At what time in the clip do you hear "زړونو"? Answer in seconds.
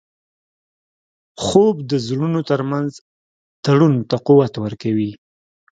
2.07-2.39